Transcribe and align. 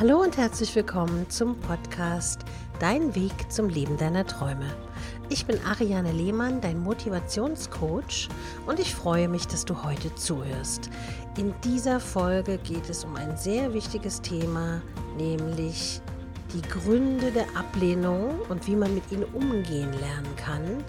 Hallo 0.00 0.22
und 0.22 0.38
herzlich 0.38 0.74
willkommen 0.74 1.28
zum 1.28 1.60
Podcast 1.60 2.46
Dein 2.78 3.14
Weg 3.14 3.52
zum 3.52 3.68
Leben 3.68 3.98
deiner 3.98 4.26
Träume. 4.26 4.64
Ich 5.28 5.44
bin 5.44 5.62
Ariane 5.66 6.10
Lehmann, 6.10 6.62
dein 6.62 6.82
Motivationscoach 6.82 8.30
und 8.66 8.80
ich 8.80 8.94
freue 8.94 9.28
mich, 9.28 9.46
dass 9.46 9.66
du 9.66 9.82
heute 9.84 10.14
zuhörst. 10.14 10.88
In 11.36 11.52
dieser 11.64 12.00
Folge 12.00 12.56
geht 12.56 12.88
es 12.88 13.04
um 13.04 13.14
ein 13.14 13.36
sehr 13.36 13.74
wichtiges 13.74 14.22
Thema, 14.22 14.80
nämlich 15.18 16.00
die 16.54 16.62
Gründe 16.62 17.30
der 17.30 17.54
Ablehnung 17.54 18.40
und 18.48 18.66
wie 18.66 18.76
man 18.76 18.94
mit 18.94 19.12
ihnen 19.12 19.24
umgehen 19.24 19.92
lernen 20.00 20.34
kann, 20.36 20.82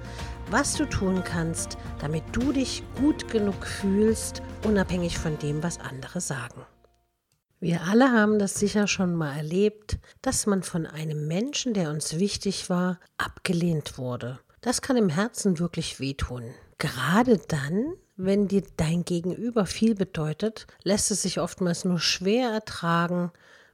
was 0.50 0.76
du 0.76 0.86
tun 0.86 1.22
kannst, 1.26 1.78
damit 2.00 2.24
du 2.32 2.54
dich 2.54 2.82
gut 2.98 3.30
genug 3.30 3.66
fühlst, 3.66 4.42
unabhängig 4.64 5.18
von 5.18 5.38
dem, 5.38 5.62
was 5.62 5.82
andere 5.82 6.22
sagen. 6.22 6.62
Wir 7.64 7.84
alle 7.84 8.12
haben 8.12 8.40
das 8.40 8.56
sicher 8.56 8.88
schon 8.88 9.14
mal 9.14 9.38
erlebt, 9.38 10.00
dass 10.24 10.48
man 10.48 10.64
von 10.64 10.88
einem 10.88 11.28
Menschen, 11.28 11.76
der 11.76 11.92
uns 11.92 12.18
wichtig 12.18 12.72
war, 12.72 13.00
abgelehnt 13.20 14.00
wurde. 14.00 14.40
Das 14.62 14.82
kann 14.82 14.98
im 14.98 15.10
Herzen 15.10 15.60
wirklich 15.60 16.00
wehtun. 16.00 16.56
Gerade 16.80 17.38
dann, 17.38 17.94
wenn 18.18 18.48
dir 18.48 18.64
dein 18.78 19.06
Gegenüber 19.06 19.68
viel 19.68 19.94
bedeutet, 19.94 20.66
lässt 20.82 21.12
es 21.12 21.22
sich 21.22 21.40
oftmals 21.40 21.86
nur 21.86 22.00
schwer 22.00 22.50
ertragen, 22.50 23.32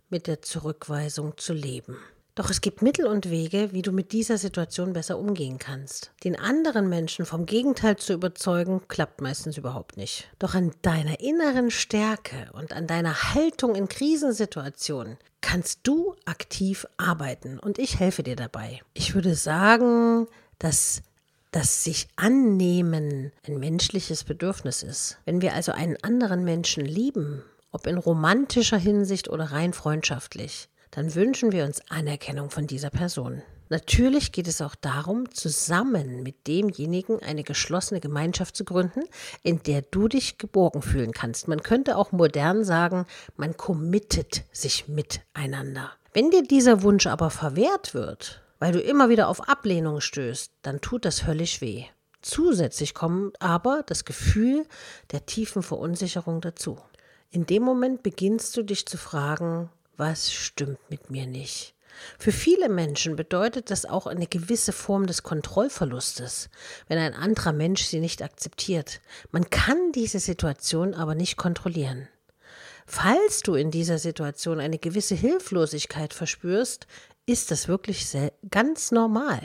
mit 0.10 0.28
der 0.28 0.42
Zurückweisung 0.42 1.38
zu 1.38 1.54
leben. 1.54 1.96
Doch 2.38 2.52
es 2.52 2.62
gibt 2.62 2.84
Mittel 2.84 3.08
und 3.08 3.32
Wege, 3.32 3.70
wie 3.72 3.82
du 3.82 3.92
mit 3.92 4.12
dieser 4.12 4.38
Situation 4.38 4.94
besser 4.94 5.18
umgehen 5.18 5.58
kannst. 5.58 6.12
Den 6.24 6.36
anderen 6.40 6.88
Menschen 6.88 7.26
vom 7.26 7.48
Gegenteil 7.48 7.96
zu 7.96 8.14
überzeugen, 8.14 8.84
klappt 8.88 9.22
meistens 9.22 9.58
überhaupt 9.58 9.98
nicht. 9.98 10.30
Doch 10.38 10.54
an 10.54 10.72
deiner 10.84 11.20
inneren 11.20 11.72
Stärke 11.72 12.52
und 12.54 12.74
an 12.74 12.86
deiner 12.86 13.34
Haltung 13.34 13.74
in 13.74 13.88
Krisensituationen 13.88 15.18
kannst 15.42 15.80
du 15.82 16.14
aktiv 16.26 16.86
arbeiten 16.98 17.58
und 17.58 17.80
ich 17.80 18.00
helfe 18.00 18.22
dir 18.22 18.36
dabei. 18.36 18.82
Ich 18.94 19.16
würde 19.16 19.34
sagen, 19.34 20.28
dass 20.60 21.02
das 21.50 21.84
sich 21.84 22.08
annehmen 22.18 23.32
ein 23.48 23.58
menschliches 23.58 24.24
Bedürfnis 24.24 24.84
ist. 24.84 25.18
Wenn 25.26 25.42
wir 25.42 25.56
also 25.56 25.72
einen 25.72 25.98
anderen 26.04 26.44
Menschen 26.44 26.86
lieben, 26.86 27.42
ob 27.72 27.88
in 27.88 27.98
romantischer 27.98 28.78
Hinsicht 28.78 29.28
oder 29.28 29.46
rein 29.46 29.74
freundschaftlich, 29.74 30.70
dann 30.92 31.16
wünschen 31.16 31.52
wir 31.52 31.66
uns 31.66 31.82
Anerkennung 31.90 32.50
von 32.50 32.68
dieser 32.68 32.90
Person. 32.90 33.42
Natürlich 33.70 34.32
geht 34.32 34.48
es 34.48 34.62
auch 34.62 34.76
darum, 34.76 35.30
zusammen 35.32 36.24
mit 36.24 36.48
demjenigen 36.48 37.22
eine 37.22 37.44
geschlossene 37.44 38.00
Gemeinschaft 38.00 38.56
zu 38.56 38.64
gründen, 38.64 39.04
in 39.44 39.62
der 39.64 39.82
du 39.82 40.08
dich 40.08 40.38
geborgen 40.38 40.82
fühlen 40.82 41.12
kannst. 41.12 41.48
Man 41.48 41.62
könnte 41.62 41.98
auch 41.98 42.12
modern 42.12 42.64
sagen, 42.64 43.06
man 43.36 43.58
committet 43.58 44.44
sich 44.54 44.88
miteinander. 44.88 45.92
Wenn 46.14 46.32
dir 46.32 46.44
dieser 46.44 46.82
Wunsch 46.82 47.08
aber 47.08 47.30
verwehrt 47.30 47.94
wird, 47.94 48.42
weil 48.60 48.72
du 48.72 48.80
immer 48.80 49.10
wieder 49.10 49.28
auf 49.28 49.50
Ablehnung 49.50 50.02
stößt, 50.02 50.52
dann 50.62 50.82
tut 50.82 51.06
das 51.06 51.28
höllisch 51.28 51.62
weh. 51.62 51.86
Zusätzlich 52.22 52.94
kommt 52.94 53.40
aber 53.42 53.84
das 53.86 54.06
Gefühl 54.06 54.66
der 55.12 55.26
tiefen 55.26 55.62
Verunsicherung 55.62 56.42
dazu. 56.42 56.80
In 57.30 57.46
dem 57.46 57.64
Moment 57.64 58.04
beginnst 58.04 58.56
du 58.58 58.64
dich 58.64 58.86
zu 58.86 58.98
fragen, 58.98 59.70
was 59.98 60.32
stimmt 60.32 60.80
mit 60.90 61.10
mir 61.10 61.28
nicht? 61.28 61.74
Für 62.20 62.32
viele 62.32 62.70
Menschen 62.70 63.16
bedeutet 63.16 63.72
das 63.72 63.86
auch 63.86 64.08
eine 64.08 64.28
gewisse 64.28 64.72
Form 64.72 65.08
des 65.08 65.24
Kontrollverlustes, 65.24 66.50
wenn 66.88 67.00
ein 67.00 67.14
anderer 67.14 67.54
Mensch 67.54 67.86
sie 67.86 68.00
nicht 68.00 68.22
akzeptiert. 68.22 69.02
Man 69.32 69.50
kann 69.50 69.92
diese 69.94 70.20
Situation 70.20 70.94
aber 70.94 71.16
nicht 71.16 71.38
kontrollieren. 71.38 72.08
Falls 72.86 73.42
du 73.42 73.56
in 73.56 73.72
dieser 73.72 73.98
Situation 73.98 74.60
eine 74.60 74.78
gewisse 74.78 75.16
Hilflosigkeit 75.16 76.14
verspürst, 76.14 76.88
ist 77.26 77.52
das 77.52 77.68
wirklich 77.68 78.08
ganz 78.50 78.92
normal. 78.92 79.42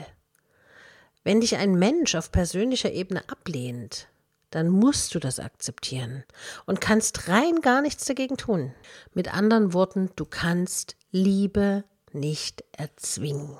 Wenn 1.23 1.41
dich 1.41 1.57
ein 1.57 1.75
Mensch 1.75 2.15
auf 2.15 2.31
persönlicher 2.31 2.91
Ebene 2.91 3.27
ablehnt, 3.29 4.07
dann 4.53 4.69
musst 4.69 5.15
du 5.15 5.19
das 5.19 5.39
akzeptieren 5.39 6.23
und 6.65 6.81
kannst 6.81 7.27
rein 7.27 7.61
gar 7.61 7.81
nichts 7.81 8.05
dagegen 8.05 8.37
tun. 8.37 8.73
Mit 9.13 9.33
anderen 9.33 9.73
Worten, 9.73 10.11
du 10.15 10.25
kannst 10.25 10.95
Liebe 11.11 11.83
nicht 12.11 12.63
erzwingen. 12.77 13.57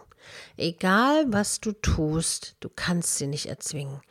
Egal, 0.55 1.25
was 1.27 1.59
du 1.59 1.73
tust, 1.73 2.55
du 2.59 2.69
kannst 2.73 3.17
sie 3.17 3.27
nicht 3.27 3.47
erzwingen. 3.47 4.01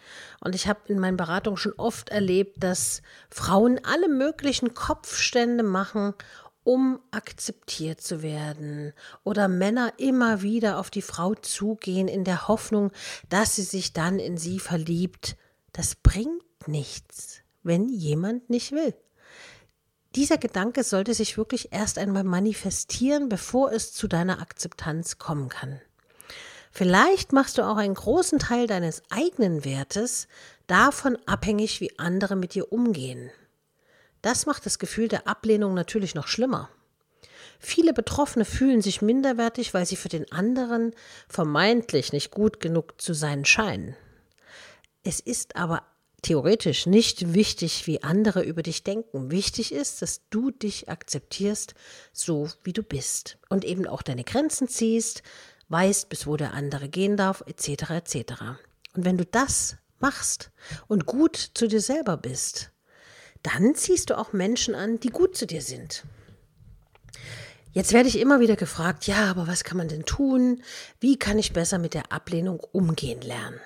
Und 0.41 0.55
ich 0.55 0.67
habe 0.67 0.81
in 0.89 0.99
meinen 0.99 1.17
Beratungen 1.17 1.57
schon 1.57 1.73
oft 1.75 2.11
erlebt, 2.11 2.63
dass 2.63 3.01
Frauen 3.31 3.81
alle 3.85 4.09
möglichen 4.09 4.75
Kopfstände 4.75 5.63
machen, 5.63 6.15
um 6.65 7.01
akzeptiert 7.11 8.01
zu 8.01 8.23
werden. 8.23 8.93
Oder 9.25 9.49
Männer 9.49 9.93
immer 9.97 10.43
wieder 10.43 10.79
auf 10.79 10.91
die 10.91 11.03
Frau 11.03 11.35
zugehen 11.35 12.09
in 12.09 12.25
der 12.25 12.49
Hoffnung, 12.49 12.93
dass 13.29 13.57
sie 13.57 13.63
sich 13.63 13.93
dann 13.93 14.19
in 14.19 14.37
sie 14.37 14.59
verliebt. 14.59 15.37
Das 15.73 15.95
nichts, 16.69 17.41
wenn 17.63 17.89
jemand 17.89 18.51
nicht 18.51 18.73
will. 18.73 18.95
Dieser 20.15 20.37
Gedanke 20.37 20.85
sollte 20.85 21.15
sich 21.15 21.39
wirklich 21.39 21.73
erst 21.73 21.99
einmal 21.99 22.25
manifestieren, 22.25 23.29
bevor 23.29 23.73
es 23.73 23.93
zu 23.93 24.09
deiner 24.09 24.41
Akzeptanz 24.43 25.19
kommen 25.19 25.49
kann. 25.49 25.81
Vielleicht 26.71 27.33
machst 27.33 27.59
du 27.59 27.63
auch 27.63 27.77
einen 27.77 27.95
großen 27.95 28.39
Teil 28.39 28.67
deines 28.67 29.03
eigenen 29.11 29.65
Wertes 29.65 30.29
davon 30.67 31.19
abhängig, 31.27 31.81
wie 31.81 31.99
andere 31.99 32.37
mit 32.37 32.55
dir 32.55 32.73
umgehen. 32.73 33.31
Das 34.23 34.47
macht 34.47 34.65
das 34.67 34.79
Gefühl 34.79 35.09
der 35.09 35.27
Ablehnung 35.27 35.75
natürlich 35.75 36.15
noch 36.15 36.29
schlimmer. 36.29 36.71
Viele 37.59 37.93
Betroffene 37.93 38.45
fühlen 38.45 38.83
sich 38.83 39.03
minderwertig, 39.03 39.75
weil 39.75 39.87
sie 39.87 39.97
für 39.97 40.09
den 40.09 40.31
anderen 40.33 40.95
vermeintlich 41.29 42.13
nicht 42.13 42.31
gut 42.31 42.61
genug 42.61 43.01
zu 43.01 43.15
sein 43.15 43.45
scheinen. 43.45 43.95
Es 45.05 45.21
ist 45.21 45.57
aber 45.57 45.83
theoretisch 46.23 46.87
nicht 46.87 47.35
wichtig, 47.35 47.87
wie 47.87 48.03
andere 48.03 48.43
über 48.43 48.63
dich 48.63 48.85
denken. 48.85 49.31
Wichtig 49.31 49.73
ist, 49.73 50.03
dass 50.03 50.23
du 50.31 50.51
dich 50.51 50.89
akzeptierst, 50.89 51.75
so 52.13 52.49
wie 52.65 52.73
du 52.73 52.83
bist 52.83 53.39
und 53.49 53.65
eben 53.65 53.87
auch 53.87 54.03
deine 54.03 54.25
Grenzen 54.25 54.69
ziehst, 54.69 55.23
weißt, 55.69 56.09
bis 56.09 56.27
wo 56.27 56.37
der 56.37 56.55
andere 56.55 56.89
gehen 56.89 57.17
darf, 57.17 57.43
etc. 57.47 57.91
etc. 57.91 58.33
Und 58.95 59.05
wenn 59.05 59.19
du 59.19 59.27
das 59.27 59.77
machst 59.99 60.51
und 60.87 61.07
gut 61.07 61.37
zu 61.55 61.67
dir 61.67 61.81
selber 61.81 62.17
bist, 62.17 62.71
dann 63.43 63.75
ziehst 63.75 64.11
du 64.11 64.19
auch 64.19 64.33
Menschen 64.33 64.75
an, 64.75 65.01
die 65.01 65.11
gut 65.11 65.37
zu 65.37 65.47
dir 65.47 65.63
sind. 65.63 66.05
Jetzt 67.73 67.93
werde 67.93 68.09
ich 68.09 68.19
immer 68.19 68.39
wieder 68.39 68.57
gefragt, 68.57 69.07
ja, 69.07 69.31
aber 69.31 69.47
was 69.47 69.65
kann 69.65 69.79
man 69.79 69.89
denn 69.89 70.05
tun? 70.05 70.63
Wie 71.01 71.19
kann 71.19 71.39
ich 71.39 71.55
besser 71.55 71.79
mit 71.79 71.95
der 71.95 72.13
Ablehnung 72.13 72.61
umgehen 72.61 73.23
lernen? 73.23 73.59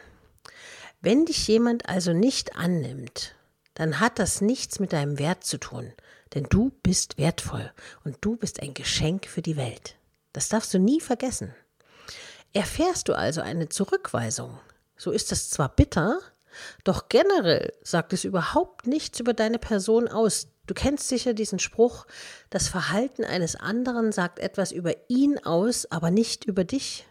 Wenn 1.06 1.25
dich 1.25 1.47
jemand 1.47 1.89
also 1.89 2.12
nicht 2.12 2.56
annimmt, 2.56 3.37
dann 3.75 4.00
hat 4.00 4.19
das 4.19 4.41
nichts 4.41 4.81
mit 4.81 4.93
deinem 4.93 5.21
Wert 5.21 5.44
zu 5.44 5.56
tun, 5.56 5.93
denn 6.34 6.49
du 6.50 6.72
bist 6.83 7.17
wertvoll 7.17 7.71
und 8.03 8.17
du 8.22 8.34
bist 8.34 8.61
ein 8.61 8.75
Geschenk 8.75 9.28
für 9.28 9.41
die 9.41 9.56
Welt. 9.56 9.95
Das 10.33 10.49
darfst 10.49 10.75
du 10.75 10.81
nie 10.81 11.00
vergessen. 11.00 11.55
Erfährst 12.53 13.06
du 13.06 13.16
also 13.16 13.41
eine 13.41 13.69
Zurückweisung, 13.69 14.59
so 14.97 15.12
ist 15.12 15.31
das 15.31 15.49
zwar 15.49 15.69
bitter, 15.69 16.19
doch 16.83 17.09
generell 17.09 17.72
sagt 17.84 18.12
es 18.12 18.25
überhaupt 18.25 18.89
nichts 18.89 19.21
über 19.21 19.33
deine 19.33 19.61
Person 19.61 20.09
aus. 20.09 20.49
Du 20.66 20.75
kennst 20.75 21.06
sicher 21.06 21.34
diesen 21.34 21.61
Spruch, 21.61 22.06
das 22.50 22.66
Verhalten 22.66 23.22
eines 23.22 23.55
anderen 23.55 24.11
sagt 24.11 24.41
etwas 24.41 24.72
über 24.72 24.93
ihn 25.06 25.39
aus, 25.39 25.89
aber 25.89 26.11
nicht 26.11 26.47
über 26.47 26.65
dich. 26.65 27.06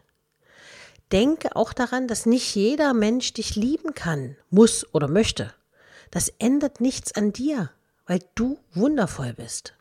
Denke 1.12 1.56
auch 1.56 1.74
daran, 1.74 2.08
dass 2.08 2.26
nicht 2.26 2.56
jeder 2.56 2.94
Mensch 2.94 3.34
dich 3.34 3.56
lieben 3.56 3.94
kann, 3.94 4.36
muss 4.50 4.94
oder 4.94 5.08
möchte. 5.08 5.54
Das 6.12 6.30
ändert 6.40 6.82
nichts 6.82 7.14
an 7.14 7.32
dir, 7.32 7.72
weil 8.06 8.20
du 8.36 8.60
wundervoll 8.74 9.34
bist. 9.34 9.76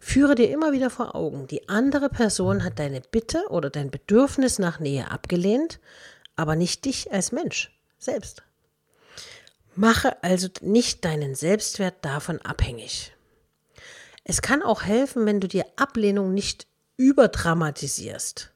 Führe 0.00 0.34
dir 0.34 0.50
immer 0.50 0.72
wieder 0.72 0.90
vor 0.90 1.14
Augen, 1.14 1.46
die 1.46 1.68
andere 1.68 2.08
Person 2.08 2.64
hat 2.64 2.78
deine 2.78 3.00
Bitte 3.00 3.44
oder 3.50 3.70
dein 3.70 3.90
Bedürfnis 3.90 4.58
nach 4.58 4.80
Nähe 4.80 5.10
abgelehnt, 5.10 5.80
aber 6.34 6.56
nicht 6.56 6.84
dich 6.84 7.12
als 7.12 7.32
Mensch 7.32 7.70
selbst. 7.98 8.42
Mache 9.74 10.22
also 10.22 10.48
nicht 10.62 11.04
deinen 11.04 11.34
Selbstwert 11.34 11.96
davon 12.02 12.40
abhängig. 12.40 13.12
Es 14.24 14.42
kann 14.42 14.62
auch 14.62 14.82
helfen, 14.82 15.26
wenn 15.26 15.40
du 15.40 15.48
dir 15.48 15.66
Ablehnung 15.76 16.34
nicht 16.34 16.66
überdramatisierst. 16.96 18.52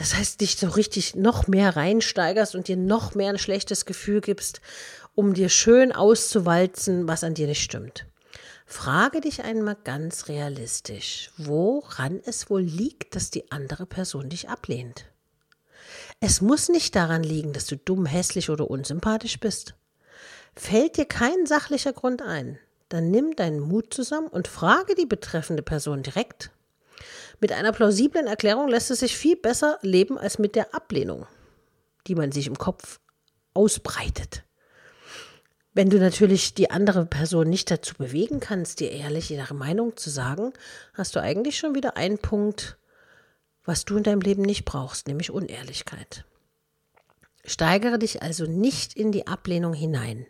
Das 0.00 0.14
heißt, 0.14 0.40
dich 0.40 0.56
so 0.56 0.66
richtig 0.66 1.14
noch 1.14 1.46
mehr 1.46 1.76
reinsteigerst 1.76 2.54
und 2.54 2.68
dir 2.68 2.78
noch 2.78 3.14
mehr 3.14 3.28
ein 3.28 3.38
schlechtes 3.38 3.84
Gefühl 3.84 4.22
gibst, 4.22 4.62
um 5.14 5.34
dir 5.34 5.50
schön 5.50 5.92
auszuwalzen, 5.92 7.06
was 7.06 7.22
an 7.22 7.34
dir 7.34 7.46
nicht 7.46 7.62
stimmt. 7.62 8.06
Frage 8.64 9.20
dich 9.20 9.42
einmal 9.42 9.76
ganz 9.84 10.28
realistisch, 10.28 11.30
woran 11.36 12.18
es 12.24 12.48
wohl 12.48 12.62
liegt, 12.62 13.14
dass 13.14 13.30
die 13.30 13.52
andere 13.52 13.84
Person 13.84 14.30
dich 14.30 14.48
ablehnt. 14.48 15.04
Es 16.18 16.40
muss 16.40 16.70
nicht 16.70 16.96
daran 16.96 17.22
liegen, 17.22 17.52
dass 17.52 17.66
du 17.66 17.76
dumm, 17.76 18.06
hässlich 18.06 18.48
oder 18.48 18.70
unsympathisch 18.70 19.38
bist. 19.38 19.74
Fällt 20.56 20.96
dir 20.96 21.04
kein 21.04 21.44
sachlicher 21.44 21.92
Grund 21.92 22.22
ein, 22.22 22.58
dann 22.88 23.10
nimm 23.10 23.36
deinen 23.36 23.60
Mut 23.60 23.92
zusammen 23.92 24.28
und 24.28 24.48
frage 24.48 24.94
die 24.94 25.04
betreffende 25.04 25.62
Person 25.62 26.02
direkt. 26.02 26.50
Mit 27.40 27.52
einer 27.52 27.72
plausiblen 27.72 28.26
Erklärung 28.26 28.68
lässt 28.68 28.90
es 28.90 29.00
sich 29.00 29.16
viel 29.16 29.36
besser 29.36 29.78
leben 29.80 30.18
als 30.18 30.38
mit 30.38 30.54
der 30.54 30.74
Ablehnung, 30.74 31.26
die 32.06 32.14
man 32.14 32.32
sich 32.32 32.46
im 32.46 32.58
Kopf 32.58 33.00
ausbreitet. 33.54 34.44
Wenn 35.72 35.88
du 35.88 35.98
natürlich 35.98 36.54
die 36.54 36.70
andere 36.70 37.06
Person 37.06 37.48
nicht 37.48 37.70
dazu 37.70 37.94
bewegen 37.94 38.40
kannst, 38.40 38.80
dir 38.80 38.90
ehrlich 38.90 39.30
ihre 39.30 39.54
Meinung 39.54 39.96
zu 39.96 40.10
sagen, 40.10 40.52
hast 40.94 41.16
du 41.16 41.20
eigentlich 41.20 41.56
schon 41.56 41.74
wieder 41.74 41.96
einen 41.96 42.18
Punkt, 42.18 42.76
was 43.64 43.84
du 43.84 43.96
in 43.96 44.02
deinem 44.02 44.20
Leben 44.20 44.42
nicht 44.42 44.64
brauchst, 44.64 45.06
nämlich 45.06 45.30
Unehrlichkeit. 45.30 46.24
Steigere 47.44 47.98
dich 47.98 48.22
also 48.22 48.44
nicht 48.44 48.94
in 48.94 49.12
die 49.12 49.26
Ablehnung 49.26 49.72
hinein. 49.72 50.26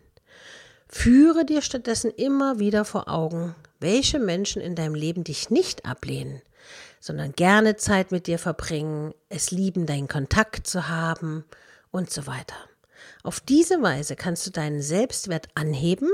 Führe 0.87 1.45
dir 1.45 1.61
stattdessen 1.61 2.11
immer 2.11 2.59
wieder 2.59 2.85
vor 2.85 3.09
Augen, 3.09 3.55
welche 3.79 4.19
Menschen 4.19 4.61
in 4.61 4.75
deinem 4.75 4.95
Leben 4.95 5.23
dich 5.23 5.49
nicht 5.49 5.85
ablehnen, 5.85 6.41
sondern 7.01 7.33
gerne 7.33 7.75
Zeit 7.75 8.11
mit 8.11 8.27
dir 8.27 8.39
verbringen, 8.39 9.13
es 9.27 9.51
lieben, 9.51 9.85
deinen 9.85 10.07
Kontakt 10.07 10.67
zu 10.67 10.87
haben 10.87 11.43
und 11.89 12.09
so 12.09 12.27
weiter. 12.27 12.55
Auf 13.23 13.39
diese 13.39 13.81
Weise 13.81 14.15
kannst 14.15 14.45
du 14.45 14.51
deinen 14.51 14.81
Selbstwert 14.81 15.49
anheben 15.55 16.09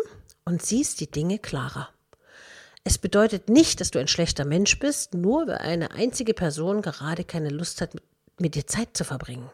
und 0.45 0.65
siehst 0.65 1.01
die 1.01 1.11
Dinge 1.11 1.39
klarer. 1.39 1.89
Es 2.85 2.97
bedeutet 2.97 3.49
nicht, 3.49 3.81
dass 3.81 3.91
du 3.91 3.99
ein 3.99 4.07
schlechter 4.07 4.45
Mensch 4.45 4.79
bist, 4.79 5.13
nur 5.13 5.45
weil 5.45 5.57
eine 5.57 5.91
einzige 5.91 6.33
Person 6.33 6.81
gerade 6.81 7.25
keine 7.25 7.49
Lust 7.49 7.81
hat, 7.81 7.91
mit 8.39 8.55
dir 8.55 8.65
Zeit 8.65 8.95
zu 8.95 9.03
verbringen, 9.03 9.49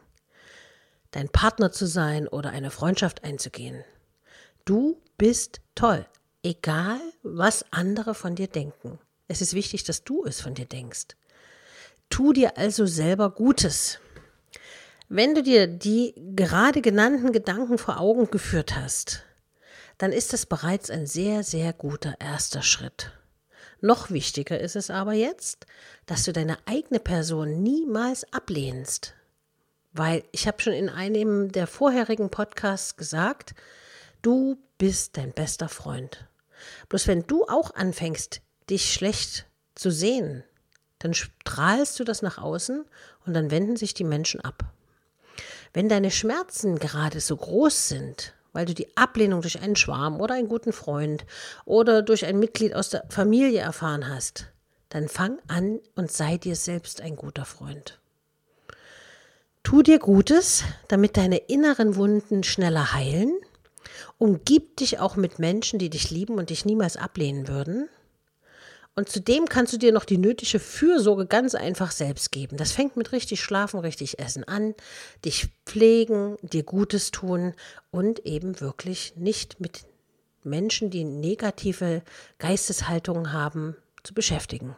dein 1.11 1.29
Partner 1.29 1.71
zu 1.71 1.87
sein 1.87 2.27
oder 2.27 2.51
eine 2.51 2.69
Freundschaft 2.69 3.23
einzugehen. 3.23 3.83
Du 4.65 5.01
bist 5.17 5.61
toll, 5.73 6.05
egal 6.43 6.99
was 7.23 7.65
andere 7.71 8.13
von 8.13 8.35
dir 8.35 8.47
denken. 8.47 8.99
Es 9.27 9.41
ist 9.41 9.53
wichtig, 9.55 9.83
dass 9.83 10.03
du 10.03 10.25
es 10.25 10.41
von 10.41 10.53
dir 10.53 10.65
denkst. 10.65 11.15
Tu 12.13 12.31
dir 12.31 12.59
also 12.59 12.85
selber 12.85 13.31
Gutes. 13.31 13.97
Wenn 15.09 15.33
du 15.33 15.41
dir 15.41 15.65
die 15.65 16.13
gerade 16.35 16.83
genannten 16.83 17.31
Gedanken 17.31 17.79
vor 17.79 17.99
Augen 17.99 18.29
geführt 18.29 18.75
hast, 18.75 19.23
dann 19.97 20.11
ist 20.11 20.31
das 20.31 20.45
bereits 20.45 20.91
ein 20.91 21.07
sehr, 21.07 21.41
sehr 21.41 21.73
guter 21.73 22.13
erster 22.19 22.61
Schritt. 22.61 23.13
Noch 23.81 24.11
wichtiger 24.11 24.59
ist 24.59 24.75
es 24.75 24.91
aber 24.91 25.13
jetzt, 25.13 25.65
dass 26.05 26.23
du 26.23 26.33
deine 26.33 26.59
eigene 26.67 26.99
Person 26.99 27.63
niemals 27.63 28.31
ablehnst. 28.31 29.15
Weil 29.91 30.23
ich 30.31 30.45
habe 30.45 30.61
schon 30.61 30.73
in 30.73 30.89
einem 30.89 31.51
der 31.51 31.65
vorherigen 31.65 32.29
Podcasts 32.29 32.95
gesagt, 32.95 33.55
du 34.21 34.59
bist 34.77 35.17
dein 35.17 35.31
bester 35.31 35.67
Freund. 35.67 36.27
Bloß 36.89 37.07
wenn 37.07 37.25
du 37.25 37.45
auch 37.47 37.73
anfängst, 37.73 38.41
dich 38.69 38.93
schlecht 38.93 39.47
zu 39.73 39.89
sehen, 39.89 40.43
dann 41.03 41.13
strahlst 41.13 41.99
du 41.99 42.05
das 42.05 42.21
nach 42.21 42.37
außen 42.37 42.85
und 43.25 43.33
dann 43.33 43.51
wenden 43.51 43.75
sich 43.75 43.93
die 43.93 44.05
Menschen 44.05 44.39
ab. 44.39 44.63
Wenn 45.73 45.89
deine 45.89 46.11
Schmerzen 46.11 46.79
gerade 46.79 47.19
so 47.19 47.35
groß 47.35 47.89
sind, 47.89 48.33
weil 48.53 48.65
du 48.65 48.73
die 48.73 48.95
Ablehnung 48.95 49.41
durch 49.41 49.59
einen 49.59 49.75
Schwarm 49.75 50.21
oder 50.21 50.35
einen 50.35 50.47
guten 50.47 50.71
Freund 50.71 51.25
oder 51.65 52.03
durch 52.03 52.25
ein 52.25 52.39
Mitglied 52.39 52.73
aus 52.73 52.89
der 52.89 53.03
Familie 53.09 53.59
erfahren 53.59 54.07
hast, 54.07 54.47
dann 54.89 55.09
fang 55.09 55.39
an 55.47 55.79
und 55.95 56.09
sei 56.09 56.37
dir 56.37 56.55
selbst 56.55 57.01
ein 57.01 57.17
guter 57.17 57.43
Freund. 57.43 57.99
Tu 59.63 59.81
dir 59.81 59.99
Gutes, 59.99 60.63
damit 60.87 61.17
deine 61.17 61.37
inneren 61.37 61.97
Wunden 61.97 62.43
schneller 62.43 62.93
heilen. 62.93 63.33
Umgib 64.17 64.77
dich 64.77 64.99
auch 64.99 65.17
mit 65.17 65.39
Menschen, 65.39 65.79
die 65.79 65.89
dich 65.89 66.11
lieben 66.11 66.37
und 66.37 66.49
dich 66.49 66.63
niemals 66.63 66.95
ablehnen 66.95 67.49
würden. 67.49 67.89
Und 68.95 69.09
zudem 69.09 69.45
kannst 69.47 69.73
du 69.73 69.77
dir 69.77 69.91
noch 69.91 70.05
die 70.05 70.19
nötige 70.19 70.59
Fürsorge 70.59 71.25
ganz 71.25 71.55
einfach 71.55 71.91
selbst 71.91 72.31
geben. 72.31 72.57
Das 72.57 72.71
fängt 72.71 72.95
mit 72.95 73.11
richtig 73.11 73.41
Schlafen, 73.41 73.79
richtig 73.79 74.19
Essen 74.19 74.43
an, 74.43 74.75
dich 75.25 75.47
pflegen, 75.65 76.37
dir 76.43 76.63
Gutes 76.63 77.09
tun 77.09 77.55
und 77.89 78.25
eben 78.25 78.59
wirklich 78.61 79.13
nicht 79.15 79.59
mit 79.59 79.85
Menschen, 80.43 80.91
die 80.91 81.05
negative 81.05 82.03
Geisteshaltungen 82.37 83.33
haben, 83.33 83.75
zu 84.03 84.13
beschäftigen. 84.13 84.75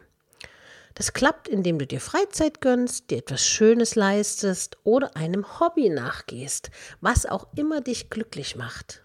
Das 0.93 1.11
klappt, 1.11 1.49
indem 1.49 1.77
du 1.77 1.85
dir 1.85 1.99
Freizeit 1.99 2.61
gönnst, 2.61 3.09
dir 3.09 3.17
etwas 3.17 3.45
Schönes 3.45 3.95
leistest 3.95 4.77
oder 4.85 5.17
einem 5.17 5.59
Hobby 5.59 5.89
nachgehst, 5.89 6.71
was 7.01 7.25
auch 7.25 7.47
immer 7.57 7.81
dich 7.81 8.09
glücklich 8.09 8.55
macht. 8.55 9.03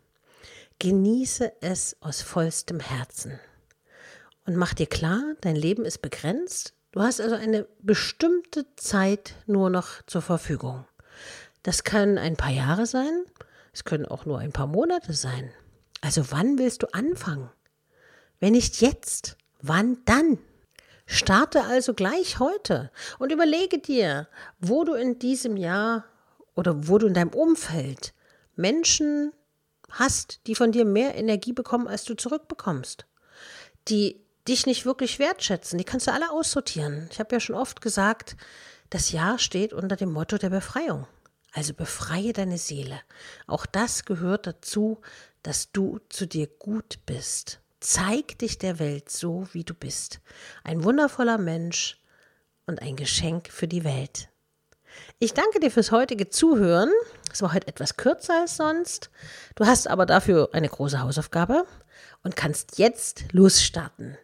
Genieße 0.79 1.51
es 1.61 1.97
aus 2.01 2.23
vollstem 2.23 2.79
Herzen 2.79 3.41
und 4.51 4.57
mach 4.57 4.75
dir 4.75 4.89
klar, 4.89 5.23
dein 5.43 5.55
Leben 5.55 5.85
ist 5.85 6.03
begrenzt. 6.03 6.75
Du 6.91 7.01
hast 7.01 7.21
also 7.21 7.37
eine 7.37 7.69
bestimmte 7.83 8.67
Zeit 8.75 9.37
nur 9.47 9.71
noch 9.71 10.03
zur 10.09 10.23
Verfügung. 10.23 10.87
Das 11.63 11.85
können 11.85 12.19
ein 12.19 12.37
paar 12.37 12.51
Jahre 12.51 12.85
sein, 12.85 13.23
es 13.73 13.85
können 13.85 14.07
auch 14.07 14.27
nur 14.27 14.41
ein 14.41 14.51
paar 14.51 14.67
Monate 14.67 15.13
sein. 15.13 15.53
Also 16.01 16.33
wann 16.33 16.59
willst 16.59 16.83
du 16.83 16.93
anfangen? 16.93 17.49
Wenn 18.41 18.55
nicht 18.55 18.81
jetzt, 18.81 19.37
wann 19.63 19.99
dann? 20.05 20.39
Starte 21.07 21.63
also 21.63 21.95
gleich 21.95 22.41
heute 22.41 22.91
und 23.21 23.31
überlege 23.31 23.79
dir, 23.79 24.27
wo 24.59 24.83
du 24.83 24.95
in 24.95 25.21
diesem 25.21 25.57
Jahr 25.57 26.07
oder 26.57 26.89
wo 26.89 26.99
du 26.99 27.07
in 27.07 27.15
deinem 27.15 27.35
Umfeld 27.35 28.15
Menschen 28.57 29.33
hast, 29.91 30.41
die 30.49 30.57
von 30.57 30.73
dir 30.73 30.85
mehr 30.85 31.15
Energie 31.15 31.53
bekommen, 31.53 31.87
als 31.87 32.03
du 32.03 32.17
zurückbekommst, 32.17 33.07
die 33.87 34.21
dich 34.49 34.67
nicht 34.67 34.85
wirklich 34.85 35.19
wertschätzen. 35.19 35.79
Die 35.79 35.85
kannst 35.85 36.07
du 36.07 36.13
alle 36.13 36.31
aussortieren. 36.31 37.09
Ich 37.11 37.19
habe 37.21 37.35
ja 37.35 37.41
schon 37.41 37.57
oft 37.57 37.81
gesagt, 37.81 38.37
das 38.91 39.13
Jahr 39.13 39.39
steht 39.39 39.73
unter 39.73 39.97
dem 39.97 40.13
Motto 40.13 40.39
der 40.39 40.51
Befreiung. 40.51 41.07
Also 41.53 41.75
befreie 41.75 42.33
deine 42.33 42.59
Seele. 42.59 43.01
Auch 43.47 43.67
das 43.67 44.05
gehört 44.05 44.47
dazu, 44.47 45.01
dass 45.43 45.73
du 45.73 45.99
zu 46.09 46.27
dir 46.27 46.47
gut 46.47 46.99
bist. 47.07 47.61
Zeig 47.81 48.39
dich 48.39 48.59
der 48.59 48.79
Welt 48.79 49.11
so, 49.11 49.49
wie 49.53 49.65
du 49.65 49.75
bist. 49.75 50.21
Ein 50.65 50.85
wundervoller 50.85 51.39
Mensch 51.39 51.99
und 52.67 52.83
ein 52.83 52.95
Geschenk 52.95 53.49
für 53.51 53.67
die 53.67 53.85
Welt. 53.85 54.29
Ich 55.19 55.35
danke 55.35 55.61
dir 55.61 55.71
fürs 55.71 55.93
heutige 55.93 56.29
Zuhören. 56.29 56.91
Es 57.33 57.43
war 57.43 57.53
heute 57.53 57.69
etwas 57.69 57.97
kürzer 57.97 58.41
als 58.41 58.57
sonst. 58.57 59.11
Du 59.55 59.67
hast 59.67 59.89
aber 59.89 60.07
dafür 60.07 60.51
eine 60.53 60.69
große 60.69 61.01
Hausaufgabe 61.01 61.67
und 62.23 62.37
kannst 62.37 62.79
jetzt 62.79 63.33
losstarten. 63.33 64.19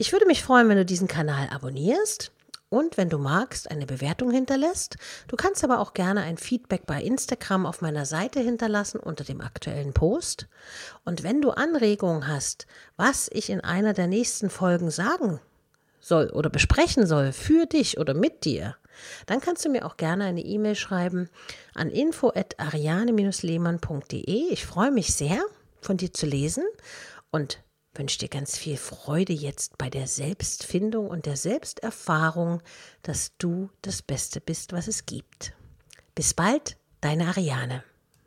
Ich 0.00 0.12
würde 0.12 0.26
mich 0.26 0.44
freuen, 0.44 0.68
wenn 0.68 0.76
du 0.76 0.84
diesen 0.84 1.08
Kanal 1.08 1.48
abonnierst 1.50 2.30
und 2.68 2.96
wenn 2.96 3.08
du 3.08 3.18
magst, 3.18 3.68
eine 3.68 3.84
Bewertung 3.84 4.30
hinterlässt. 4.30 4.96
Du 5.26 5.34
kannst 5.34 5.64
aber 5.64 5.80
auch 5.80 5.92
gerne 5.92 6.22
ein 6.22 6.38
Feedback 6.38 6.86
bei 6.86 7.02
Instagram 7.02 7.66
auf 7.66 7.80
meiner 7.80 8.06
Seite 8.06 8.38
hinterlassen 8.38 9.00
unter 9.00 9.24
dem 9.24 9.40
aktuellen 9.40 9.92
Post. 9.92 10.46
Und 11.04 11.24
wenn 11.24 11.42
du 11.42 11.50
Anregungen 11.50 12.28
hast, 12.28 12.68
was 12.96 13.28
ich 13.32 13.50
in 13.50 13.60
einer 13.60 13.92
der 13.92 14.06
nächsten 14.06 14.50
Folgen 14.50 14.92
sagen 14.92 15.40
soll 15.98 16.30
oder 16.30 16.48
besprechen 16.48 17.04
soll 17.04 17.32
für 17.32 17.66
dich 17.66 17.98
oder 17.98 18.14
mit 18.14 18.44
dir, 18.44 18.76
dann 19.26 19.40
kannst 19.40 19.64
du 19.64 19.68
mir 19.68 19.84
auch 19.84 19.96
gerne 19.96 20.26
eine 20.26 20.42
E-Mail 20.42 20.76
schreiben 20.76 21.28
an 21.74 21.90
info@ariane-lehmann.de. 21.90 24.52
Ich 24.52 24.64
freue 24.64 24.92
mich 24.92 25.12
sehr, 25.12 25.42
von 25.80 25.96
dir 25.96 26.12
zu 26.12 26.26
lesen 26.26 26.62
und 27.32 27.58
wünsche 27.94 28.18
dir 28.18 28.28
ganz 28.28 28.56
viel 28.56 28.76
Freude 28.76 29.32
jetzt 29.32 29.78
bei 29.78 29.90
der 29.90 30.06
Selbstfindung 30.06 31.08
und 31.08 31.26
der 31.26 31.36
Selbsterfahrung, 31.36 32.62
dass 33.02 33.36
du 33.38 33.70
das 33.82 34.02
Beste 34.02 34.40
bist, 34.40 34.72
was 34.72 34.88
es 34.88 35.06
gibt. 35.06 35.54
Bis 36.14 36.34
bald, 36.34 36.76
deine 37.00 37.26
Ariane. 37.28 37.84